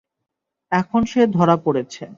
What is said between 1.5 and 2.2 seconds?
পড়েছে।